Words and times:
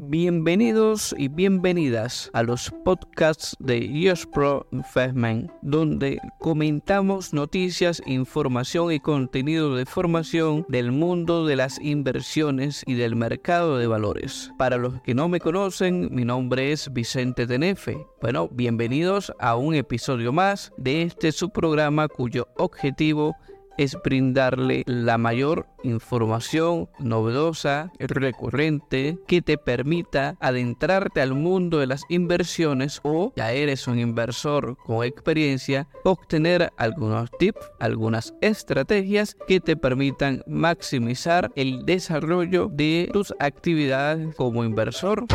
Bienvenidos 0.00 1.12
y 1.18 1.26
bienvenidas 1.26 2.30
a 2.32 2.44
los 2.44 2.70
podcasts 2.84 3.56
de 3.58 4.16
Pro 4.32 4.66
Investment, 4.70 5.50
donde 5.60 6.20
comentamos 6.38 7.34
noticias, 7.34 8.00
información 8.06 8.92
y 8.92 9.00
contenido 9.00 9.74
de 9.74 9.86
formación 9.86 10.64
del 10.68 10.92
mundo 10.92 11.46
de 11.46 11.56
las 11.56 11.80
inversiones 11.80 12.84
y 12.86 12.94
del 12.94 13.16
mercado 13.16 13.76
de 13.76 13.88
valores. 13.88 14.52
Para 14.56 14.76
los 14.76 15.00
que 15.02 15.14
no 15.14 15.28
me 15.28 15.40
conocen, 15.40 16.08
mi 16.14 16.24
nombre 16.24 16.70
es 16.70 16.92
Vicente 16.92 17.46
Tenefe. 17.46 18.06
Bueno, 18.20 18.48
bienvenidos 18.52 19.32
a 19.40 19.56
un 19.56 19.74
episodio 19.74 20.32
más 20.32 20.72
de 20.76 21.02
este 21.02 21.32
subprograma 21.32 22.06
cuyo 22.06 22.46
objetivo 22.56 23.34
es 23.42 23.57
brindarle 24.02 24.82
la 24.86 25.18
mayor 25.18 25.66
información 25.82 26.88
novedosa, 26.98 27.92
recurrente, 27.98 29.18
que 29.26 29.42
te 29.42 29.58
permita 29.58 30.36
adentrarte 30.40 31.20
al 31.20 31.34
mundo 31.34 31.78
de 31.78 31.86
las 31.86 32.02
inversiones 32.08 33.00
o 33.04 33.32
ya 33.36 33.52
eres 33.52 33.86
un 33.86 33.98
inversor 33.98 34.76
con 34.84 35.04
experiencia, 35.04 35.88
obtener 36.04 36.72
algunos 36.76 37.30
tips, 37.38 37.70
algunas 37.78 38.34
estrategias 38.40 39.36
que 39.46 39.60
te 39.60 39.76
permitan 39.76 40.42
maximizar 40.46 41.52
el 41.54 41.84
desarrollo 41.86 42.68
de 42.72 43.08
tus 43.12 43.32
actividades 43.38 44.34
como 44.34 44.64
inversor. 44.64 45.26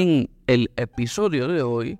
En 0.00 0.30
el 0.46 0.70
episodio 0.76 1.48
de 1.48 1.62
hoy 1.62 1.98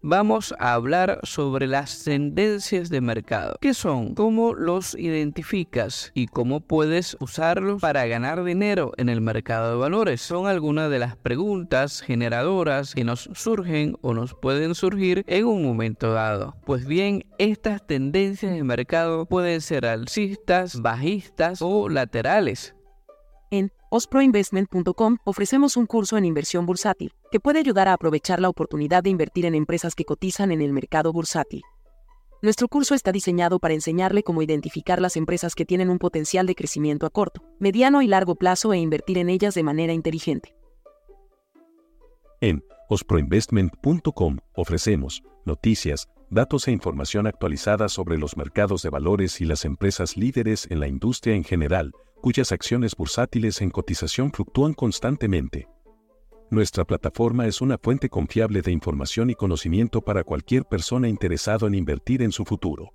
vamos 0.00 0.54
a 0.58 0.72
hablar 0.72 1.20
sobre 1.24 1.66
las 1.66 2.02
tendencias 2.02 2.88
de 2.88 3.02
mercado. 3.02 3.58
¿Qué 3.60 3.74
son? 3.74 4.14
¿Cómo 4.14 4.54
los 4.54 4.94
identificas? 4.94 6.10
¿Y 6.14 6.28
cómo 6.28 6.60
puedes 6.60 7.18
usarlos 7.20 7.82
para 7.82 8.06
ganar 8.06 8.44
dinero 8.44 8.92
en 8.96 9.10
el 9.10 9.20
mercado 9.20 9.72
de 9.72 9.76
valores? 9.76 10.22
Son 10.22 10.46
algunas 10.46 10.90
de 10.90 10.98
las 10.98 11.18
preguntas 11.18 12.00
generadoras 12.00 12.94
que 12.94 13.04
nos 13.04 13.28
surgen 13.34 13.98
o 14.00 14.14
nos 14.14 14.32
pueden 14.32 14.74
surgir 14.74 15.22
en 15.26 15.44
un 15.44 15.64
momento 15.64 16.14
dado. 16.14 16.56
Pues 16.64 16.86
bien, 16.86 17.26
estas 17.36 17.86
tendencias 17.86 18.54
de 18.54 18.64
mercado 18.64 19.26
pueden 19.26 19.60
ser 19.60 19.84
alcistas, 19.84 20.80
bajistas 20.80 21.60
o 21.60 21.90
laterales. 21.90 22.74
En 23.50 23.70
osproinvestment.com 23.90 25.18
ofrecemos 25.24 25.76
un 25.76 25.84
curso 25.84 26.16
en 26.16 26.24
inversión 26.24 26.64
bursátil 26.64 27.12
que 27.34 27.40
puede 27.40 27.58
ayudar 27.58 27.88
a 27.88 27.94
aprovechar 27.94 28.38
la 28.38 28.48
oportunidad 28.48 29.02
de 29.02 29.10
invertir 29.10 29.44
en 29.44 29.56
empresas 29.56 29.96
que 29.96 30.04
cotizan 30.04 30.52
en 30.52 30.62
el 30.62 30.72
mercado 30.72 31.12
bursátil. 31.12 31.62
Nuestro 32.42 32.68
curso 32.68 32.94
está 32.94 33.10
diseñado 33.10 33.58
para 33.58 33.74
enseñarle 33.74 34.22
cómo 34.22 34.40
identificar 34.40 35.00
las 35.00 35.16
empresas 35.16 35.56
que 35.56 35.64
tienen 35.64 35.90
un 35.90 35.98
potencial 35.98 36.46
de 36.46 36.54
crecimiento 36.54 37.06
a 37.06 37.10
corto, 37.10 37.42
mediano 37.58 38.02
y 38.02 38.06
largo 38.06 38.36
plazo 38.36 38.72
e 38.72 38.78
invertir 38.78 39.18
en 39.18 39.30
ellas 39.30 39.54
de 39.54 39.64
manera 39.64 39.92
inteligente. 39.92 40.54
En 42.40 42.62
osproinvestment.com 42.88 44.36
ofrecemos 44.54 45.24
noticias, 45.44 46.06
datos 46.30 46.68
e 46.68 46.70
información 46.70 47.26
actualizada 47.26 47.88
sobre 47.88 48.16
los 48.16 48.36
mercados 48.36 48.82
de 48.82 48.90
valores 48.90 49.40
y 49.40 49.44
las 49.44 49.64
empresas 49.64 50.16
líderes 50.16 50.68
en 50.70 50.78
la 50.78 50.86
industria 50.86 51.34
en 51.34 51.42
general 51.42 51.90
cuyas 52.20 52.52
acciones 52.52 52.94
bursátiles 52.94 53.60
en 53.60 53.70
cotización 53.70 54.30
fluctúan 54.30 54.72
constantemente. 54.72 55.66
Nuestra 56.54 56.84
plataforma 56.84 57.48
es 57.48 57.60
una 57.60 57.78
fuente 57.78 58.08
confiable 58.08 58.62
de 58.62 58.70
información 58.70 59.28
y 59.28 59.34
conocimiento 59.34 60.02
para 60.02 60.22
cualquier 60.22 60.64
persona 60.64 61.08
interesado 61.08 61.66
en 61.66 61.74
invertir 61.74 62.22
en 62.22 62.30
su 62.30 62.44
futuro. 62.44 62.94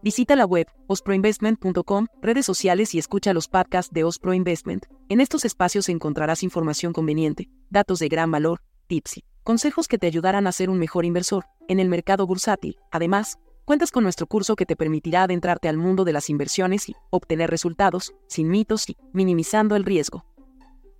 Visita 0.00 0.36
la 0.36 0.46
web 0.46 0.68
osproinvestment.com, 0.86 2.06
redes 2.22 2.46
sociales 2.46 2.94
y 2.94 3.00
escucha 3.00 3.34
los 3.34 3.48
podcasts 3.48 3.92
de 3.92 4.04
Ospro 4.04 4.34
Investment. 4.34 4.84
En 5.08 5.20
estos 5.20 5.44
espacios 5.44 5.88
encontrarás 5.88 6.44
información 6.44 6.92
conveniente, 6.92 7.48
datos 7.70 7.98
de 7.98 8.06
gran 8.06 8.30
valor, 8.30 8.62
tips 8.86 9.16
y 9.16 9.24
consejos 9.42 9.88
que 9.88 9.98
te 9.98 10.06
ayudarán 10.06 10.46
a 10.46 10.52
ser 10.52 10.70
un 10.70 10.78
mejor 10.78 11.04
inversor 11.04 11.46
en 11.66 11.80
el 11.80 11.88
mercado 11.88 12.24
bursátil. 12.24 12.76
Además, 12.92 13.40
Cuentas 13.64 13.90
con 13.90 14.02
nuestro 14.02 14.26
curso 14.26 14.56
que 14.56 14.66
te 14.66 14.76
permitirá 14.76 15.22
adentrarte 15.22 15.70
al 15.70 15.78
mundo 15.78 16.04
de 16.04 16.12
las 16.12 16.28
inversiones 16.28 16.86
y 16.90 16.96
obtener 17.08 17.48
resultados, 17.48 18.14
sin 18.28 18.48
mitos 18.48 18.90
y 18.90 18.98
minimizando 19.14 19.74
el 19.74 19.84
riesgo. 19.84 20.26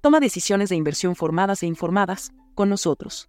Toma 0.04 0.20
decisiones 0.20 0.69
de 0.69 0.76
inversión 0.76 1.16
formadas 1.16 1.62
e 1.62 1.66
informadas 1.66 2.31
con 2.54 2.69
nosotros. 2.69 3.26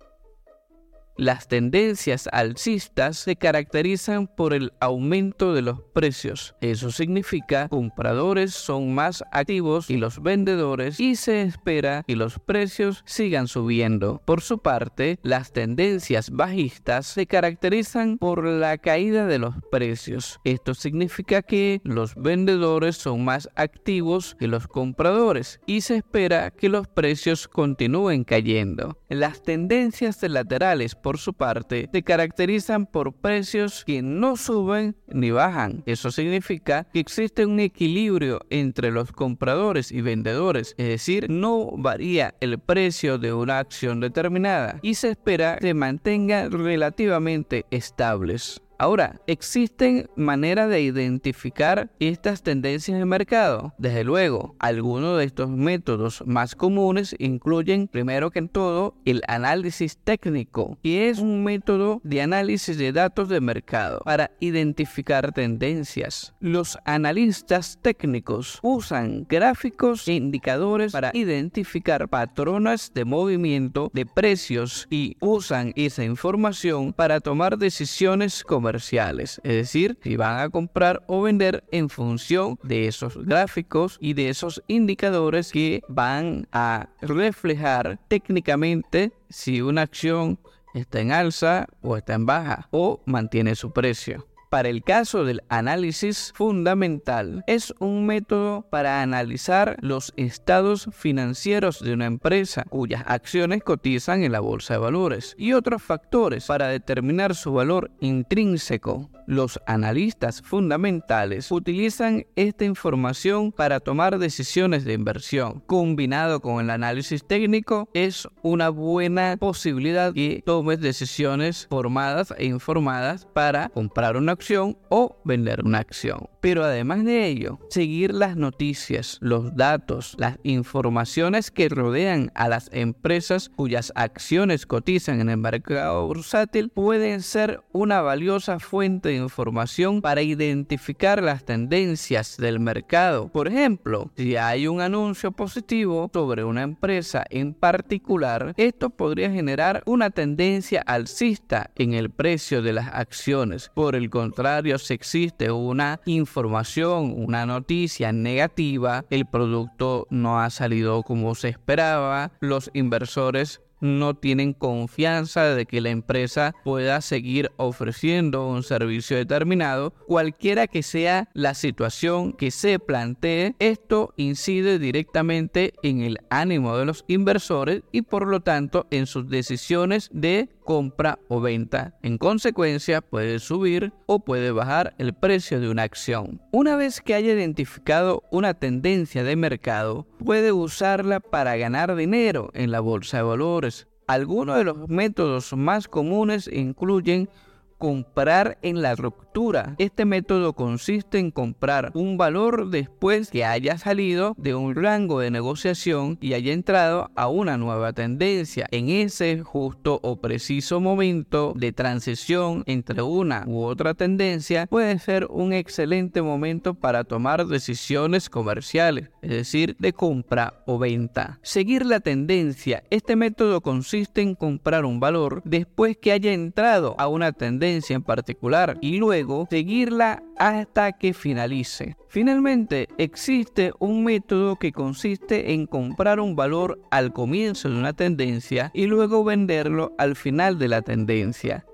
Las 1.18 1.48
tendencias 1.48 2.28
alcistas 2.34 3.18
se 3.18 3.38
caracterizan 3.38 4.28
por 4.28 4.54
el 4.54 4.74
aumento 4.82 5.54
de 5.54 5.62
los 5.62 5.80
precios. 5.94 6.56
Eso 6.60 6.92
significa 6.92 7.70
compradores 7.70 8.54
son 8.54 8.94
más 8.94 9.24
activos 9.32 9.90
y 9.90 9.96
los 9.96 10.22
vendedores 10.22 11.00
y 11.00 11.16
se 11.16 11.44
espera 11.44 12.04
que 12.06 12.18
los 12.18 12.38
precios 12.40 13.02
sigan 13.06 13.48
subiendo. 13.48 14.22
Por 14.26 14.42
su 14.42 14.60
parte, 14.60 15.18
las 15.24 15.54
tendencias 15.54 16.32
bajistas 16.32 17.08
se 17.08 17.28
caracterizan 17.28 18.18
por 18.18 18.44
la 18.44 18.78
caída 18.78 19.26
de 19.26 19.40
los 19.40 19.56
precios. 19.72 20.42
Esto 20.44 20.74
significa 20.74 21.42
que 21.42 21.80
los 21.86 22.16
vendedores 22.16 22.98
son 22.98 23.24
más 23.24 23.50
activos 23.56 24.36
que 24.38 24.50
los 24.50 24.68
compradores 24.68 25.62
y 25.66 25.80
se 25.80 25.96
espera 25.96 26.52
que 26.52 26.68
los 26.68 26.88
precios 26.90 27.48
continúen 27.48 28.26
cayendo. 28.26 28.98
Las 29.08 29.44
tendencias 29.44 30.22
laterales 30.24 30.96
por 31.06 31.20
su 31.20 31.36
parte, 31.36 31.88
se 31.94 32.02
caracterizan 32.02 32.88
por 32.88 33.14
precios 33.14 33.86
que 33.86 34.02
no 34.02 34.36
suben 34.36 34.96
ni 35.08 35.30
bajan. 35.30 35.84
Eso 35.86 36.10
significa 36.10 36.88
que 36.92 37.00
existe 37.00 37.46
un 37.46 37.60
equilibrio 37.60 38.42
entre 38.50 38.90
los 38.90 39.12
compradores 39.12 39.92
y 39.92 40.02
vendedores, 40.02 40.74
es 40.80 40.88
decir, 40.88 41.30
no 41.30 41.70
varía 41.78 42.34
el 42.40 42.58
precio 42.58 43.20
de 43.20 43.34
una 43.34 43.60
acción 43.60 44.00
determinada 44.00 44.80
y 44.82 44.96
se 44.96 45.12
espera 45.12 45.58
que 45.58 45.68
se 45.68 45.74
mantenga 45.76 46.50
relativamente 46.50 47.68
estables. 47.70 48.65
Ahora, 48.78 49.22
¿existen 49.26 50.10
maneras 50.18 50.70
de 50.70 50.82
identificar 50.82 51.90
estas 52.00 52.44
tendencias 52.44 53.00
de 53.00 53.06
mercado? 53.06 53.74
Desde 53.78 54.04
luego, 54.04 54.56
algunos 54.60 55.18
de 55.18 55.24
estos 55.24 55.50
métodos 55.50 56.22
más 56.26 56.56
comunes 56.56 57.16
incluyen, 57.18 57.88
primero 57.88 58.32
que 58.32 58.42
todo, 58.42 58.96
el 59.06 59.22
análisis 59.28 59.98
técnico, 59.98 60.78
que 60.84 61.10
es 61.10 61.20
un 61.20 61.44
método 61.46 62.02
de 62.04 62.22
análisis 62.22 62.78
de 62.78 62.92
datos 62.92 63.30
de 63.30 63.40
mercado 63.40 64.02
para 64.04 64.32
identificar 64.42 65.32
tendencias. 65.32 66.36
Los 66.42 66.78
analistas 66.84 67.80
técnicos 67.82 68.60
usan 68.62 69.26
gráficos 69.30 70.06
e 70.10 70.14
indicadores 70.14 70.92
para 70.92 71.12
identificar 71.14 72.10
patrones 72.10 72.92
de 72.94 73.06
movimiento 73.06 73.90
de 73.94 74.06
precios 74.06 74.86
y 74.90 75.16
usan 75.22 75.72
esa 75.78 76.04
información 76.04 76.92
para 76.92 77.22
tomar 77.22 77.58
decisiones 77.58 78.44
como 78.44 78.65
es 78.74 79.40
decir, 79.44 79.98
si 80.02 80.16
van 80.16 80.40
a 80.40 80.50
comprar 80.50 81.04
o 81.08 81.22
vender 81.22 81.64
en 81.72 81.90
función 81.90 82.58
de 82.64 82.88
esos 82.88 83.18
gráficos 83.26 83.98
y 84.02 84.14
de 84.14 84.30
esos 84.30 84.64
indicadores 84.68 85.52
que 85.52 85.82
van 85.88 86.48
a 86.52 86.90
reflejar 87.02 88.00
técnicamente 88.08 89.12
si 89.30 89.62
una 89.62 89.84
acción 89.84 90.40
está 90.74 91.00
en 91.00 91.12
alza 91.12 91.68
o 91.82 91.96
está 91.96 92.14
en 92.14 92.26
baja 92.26 92.68
o 92.72 93.02
mantiene 93.06 93.56
su 93.56 93.72
precio 93.72 94.26
para 94.56 94.70
el 94.70 94.84
caso 94.84 95.26
del 95.26 95.44
análisis 95.50 96.32
fundamental 96.34 97.44
es 97.46 97.74
un 97.80 98.06
método 98.06 98.66
para 98.70 99.02
analizar 99.02 99.76
los 99.82 100.14
estados 100.16 100.88
financieros 100.94 101.82
de 101.82 101.92
una 101.92 102.06
empresa 102.06 102.64
cuyas 102.70 103.04
acciones 103.06 103.64
cotizan 103.64 104.24
en 104.24 104.32
la 104.32 104.40
bolsa 104.40 104.76
de 104.76 104.80
valores 104.80 105.36
y 105.38 105.52
otros 105.52 105.84
factores 105.84 106.46
para 106.46 106.70
determinar 106.70 107.36
su 107.36 107.52
valor 107.52 107.92
intrínseco. 108.00 109.10
Los 109.28 109.60
analistas 109.66 110.44
fundamentales 110.44 111.52
utilizan 111.52 112.28
esta 112.36 112.64
información 112.64 113.52
para 113.52 113.80
tomar 113.80 114.20
decisiones 114.20 114.86
de 114.86 114.94
inversión. 114.94 115.64
Combinado 115.66 116.42
con 116.42 116.64
el 116.64 116.70
análisis 116.70 117.26
técnico, 117.26 117.90
es 117.96 118.28
una 118.44 118.70
buena 118.70 119.36
posibilidad 119.38 120.14
que 120.14 120.44
tomes 120.46 120.80
decisiones 120.80 121.66
formadas 121.72 122.36
e 122.38 122.46
informadas 122.46 123.26
para 123.34 123.70
comprar 123.70 124.16
una 124.16 124.34
acción 124.34 124.45
o 124.90 125.18
vender 125.24 125.64
una 125.64 125.80
acción. 125.80 126.30
Pero 126.42 126.64
además 126.64 127.04
de 127.04 127.26
ello, 127.26 127.60
seguir 127.70 128.14
las 128.14 128.38
noticias, 128.38 129.18
los 129.20 129.56
datos, 129.56 130.16
las 130.20 130.38
informaciones 130.44 131.50
que 131.50 131.70
rodean 131.70 132.32
a 132.36 132.48
las 132.48 132.70
empresas 132.72 133.50
cuyas 133.50 133.92
acciones 133.96 134.68
cotizan 134.68 135.22
en 135.22 135.30
el 135.30 135.38
mercado 135.38 136.06
bursátil 136.06 136.70
pueden 136.70 137.24
ser 137.24 137.62
una 137.72 138.02
valiosa 138.02 138.60
fuente 138.60 139.10
de 139.10 139.16
información 139.16 140.02
para 140.02 140.22
identificar 140.22 141.24
las 141.24 141.46
tendencias 141.46 142.38
del 142.38 142.60
mercado. 142.60 143.30
Por 143.30 143.48
ejemplo, 143.48 144.12
si 144.16 144.36
hay 144.36 144.68
un 144.68 144.82
anuncio 144.82 145.32
positivo 145.32 146.12
sobre 146.14 146.44
una 146.44 146.62
empresa 146.62 147.26
en 147.32 147.56
particular, 147.56 148.54
esto 148.58 148.92
podría 148.92 149.32
generar 149.32 149.82
una 149.88 150.12
tendencia 150.12 150.82
alcista 150.82 151.72
en 151.76 151.94
el 151.94 152.12
precio 152.12 152.62
de 152.62 152.74
las 152.74 152.90
acciones. 152.94 153.72
Por 153.74 153.96
el 153.96 154.12
contrario, 154.12 154.35
si 154.80 154.94
existe 154.94 155.52
una 155.52 156.02
información, 156.06 157.14
una 157.16 157.46
noticia 157.46 158.12
negativa, 158.12 159.06
el 159.10 159.26
producto 159.26 160.08
no 160.10 160.42
ha 160.42 160.50
salido 160.50 161.04
como 161.04 161.36
se 161.36 161.50
esperaba, 161.50 162.32
los 162.42 162.70
inversores 162.74 163.62
no 163.82 164.16
tienen 164.16 164.54
confianza 164.54 165.44
de 165.56 165.66
que 165.66 165.82
la 165.82 165.90
empresa 165.90 166.56
pueda 166.64 167.02
seguir 167.02 167.52
ofreciendo 167.58 168.48
un 168.48 168.64
servicio 168.64 169.18
determinado, 169.18 169.92
cualquiera 170.08 170.68
que 170.68 170.84
sea 170.84 171.30
la 171.34 171.54
situación 171.54 172.34
que 172.34 172.52
se 172.52 172.80
plantee, 172.80 173.56
esto 173.60 174.14
incide 174.18 174.80
directamente 174.80 175.74
en 175.84 176.02
el 176.02 176.18
ánimo 176.30 176.78
de 176.78 176.86
los 176.86 177.06
inversores 177.08 177.84
y 177.92 178.02
por 178.02 178.28
lo 178.28 178.42
tanto 178.42 178.88
en 178.92 179.06
sus 179.06 179.30
decisiones 179.30 180.10
de 180.12 180.50
compra 180.66 181.20
o 181.30 181.40
venta. 181.40 181.94
En 182.04 182.18
consecuencia, 182.18 183.00
puede 183.00 183.40
subir 183.40 183.94
o 184.08 184.20
puede 184.20 184.52
bajar 184.52 184.94
el 184.98 185.14
precio 185.14 185.62
de 185.62 185.70
una 185.70 185.84
acción. 185.84 186.42
Una 186.52 186.76
vez 186.76 187.00
que 187.00 187.14
haya 187.14 187.32
identificado 187.32 188.24
una 188.32 188.54
tendencia 188.56 189.24
de 189.24 189.38
mercado, 189.38 190.06
puede 190.26 190.52
usarla 190.52 191.22
para 191.22 191.56
ganar 191.56 191.96
dinero 191.96 192.50
en 192.54 192.72
la 192.72 192.82
bolsa 192.82 193.18
de 193.18 193.24
valores. 193.24 193.88
Algunos 194.08 194.58
de 194.58 194.66
los 194.66 194.90
métodos 194.90 195.54
más 195.54 195.88
comunes 195.88 196.50
incluyen 196.52 197.30
comprar 197.78 198.58
en 198.62 198.82
la 198.82 198.96
ruptura. 198.96 199.76
Este 199.78 200.06
método 200.06 200.54
consiste 200.54 201.20
en 201.20 201.32
comprar 201.32 201.92
un 201.94 202.18
valor 202.18 202.70
después 202.70 203.30
que 203.30 203.44
haya 203.44 203.78
salido 203.78 204.34
de 204.38 204.56
un 204.56 204.76
rango 204.76 205.20
de 205.20 205.32
negociación 205.32 206.18
y 206.22 206.34
haya 206.34 206.54
entrado 206.54 207.12
a 207.16 207.28
una 207.28 207.58
nueva 207.58 207.92
tendencia. 207.92 208.68
En 208.72 208.90
ese 208.90 209.42
justo 209.42 210.00
o 210.04 210.22
preciso 210.22 210.80
momento 210.80 211.54
de 211.56 211.74
transición 211.74 212.64
entre 212.66 213.02
una 213.02 213.44
u 213.46 213.64
otra 213.64 213.94
tendencia 213.94 214.68
puede 214.68 214.98
ser 215.00 215.28
un 215.30 215.52
excelente 215.52 216.22
momento 216.22 216.76
para 216.76 217.04
tomar 217.04 217.46
decisiones 217.48 218.30
comerciales, 218.30 219.10
es 219.22 219.32
decir, 219.32 219.76
de 219.80 219.92
compra 219.92 220.64
o 220.66 220.80
venta. 220.80 221.40
Seguir 221.42 221.86
la 221.86 222.00
tendencia. 222.00 222.84
Este 222.90 223.16
método 223.16 223.60
consiste 223.62 224.22
en 224.22 224.36
comprar 224.36 224.86
un 224.86 225.00
valor 225.00 225.42
después 225.44 225.98
que 225.98 226.14
haya 226.14 226.32
entrado 226.32 226.96
a 226.98 227.08
una 227.08 227.34
tendencia 227.34 227.65
en 227.66 228.04
particular 228.04 228.78
y 228.82 228.98
luego 228.98 229.48
seguirla 229.50 230.24
hasta 230.38 230.94
que 230.94 231.14
finalice. 231.14 231.98
Finalmente, 232.08 232.88
existe 232.98 233.74
un 233.80 234.04
método 234.04 234.58
que 234.58 234.72
consiste 234.72 235.54
en 235.54 235.66
comprar 235.66 236.20
un 236.20 236.36
valor 236.36 236.80
al 236.92 237.12
comienzo 237.14 237.70
de 237.70 237.78
una 237.78 237.94
tendencia 237.94 238.72
y 238.74 238.86
luego 238.86 239.24
venderlo 239.24 239.94
al 239.98 240.16
final 240.16 240.60
de 240.60 240.68
la 240.68 240.82
tendencia 240.82 241.66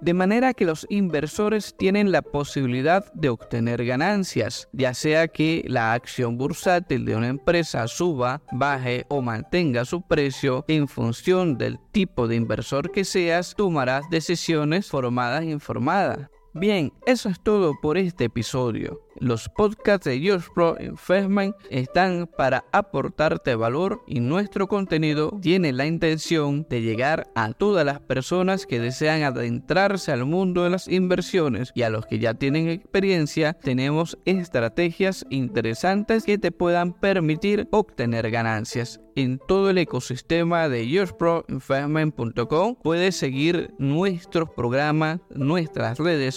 de 0.00 0.14
manera 0.14 0.54
que 0.54 0.64
los 0.64 0.86
inversores 0.90 1.74
tienen 1.76 2.12
la 2.12 2.22
posibilidad 2.22 3.12
de 3.14 3.28
obtener 3.28 3.84
ganancias, 3.84 4.68
ya 4.72 4.94
sea 4.94 5.28
que 5.28 5.64
la 5.66 5.92
acción 5.92 6.36
bursátil 6.36 7.04
de 7.04 7.16
una 7.16 7.28
empresa 7.28 7.86
suba, 7.88 8.42
baje 8.52 9.06
o 9.08 9.22
mantenga 9.22 9.84
su 9.84 10.02
precio 10.02 10.64
en 10.68 10.88
función 10.88 11.58
del 11.58 11.78
tipo 11.92 12.28
de 12.28 12.36
inversor 12.36 12.92
que 12.92 13.04
seas, 13.04 13.54
tomarás 13.56 14.08
decisiones 14.10 14.86
formadas 14.88 15.42
e 15.42 15.50
informadas. 15.50 16.28
Bien, 16.58 16.90
eso 17.04 17.28
es 17.28 17.38
todo 17.38 17.78
por 17.82 17.98
este 17.98 18.24
episodio. 18.24 19.02
Los 19.18 19.50
podcasts 19.50 20.06
de 20.06 20.18
George 20.20 20.48
Pro 20.54 20.76
Investment 20.80 21.54
están 21.70 22.26
para 22.26 22.64
aportarte 22.72 23.54
valor 23.54 24.02
y 24.06 24.20
nuestro 24.20 24.66
contenido 24.66 25.38
tiene 25.42 25.72
la 25.72 25.86
intención 25.86 26.66
de 26.68 26.80
llegar 26.80 27.30
a 27.34 27.52
todas 27.52 27.84
las 27.84 28.00
personas 28.00 28.66
que 28.66 28.80
desean 28.80 29.22
adentrarse 29.22 30.12
al 30.12 30.24
mundo 30.24 30.64
de 30.64 30.70
las 30.70 30.88
inversiones 30.88 31.72
y 31.74 31.82
a 31.82 31.90
los 31.90 32.06
que 32.06 32.18
ya 32.18 32.34
tienen 32.34 32.68
experiencia 32.68 33.54
tenemos 33.54 34.18
estrategias 34.24 35.26
interesantes 35.28 36.24
que 36.24 36.38
te 36.38 36.52
puedan 36.52 36.92
permitir 36.92 37.68
obtener 37.70 38.30
ganancias 38.30 39.00
en 39.14 39.38
todo 39.38 39.70
el 39.70 39.78
ecosistema 39.78 40.68
de 40.68 40.88
yourproinvestment.com. 40.88 42.76
Puedes 42.82 43.16
seguir 43.16 43.72
nuestros 43.78 44.50
programas, 44.50 45.20
nuestras 45.30 45.98
redes 45.98 46.34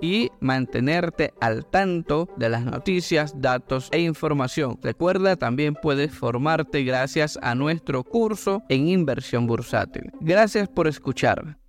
y 0.00 0.30
mantenerte 0.40 1.32
al 1.40 1.64
tanto 1.66 2.28
de 2.36 2.48
las 2.48 2.64
noticias, 2.64 3.34
datos 3.40 3.88
e 3.92 4.00
información. 4.00 4.78
Recuerda, 4.82 5.36
también 5.36 5.74
puedes 5.74 6.12
formarte 6.12 6.84
gracias 6.84 7.38
a 7.42 7.54
nuestro 7.54 8.04
curso 8.04 8.62
en 8.68 8.88
inversión 8.88 9.46
bursátil. 9.46 10.10
Gracias 10.20 10.68
por 10.68 10.86
escuchar. 10.88 11.61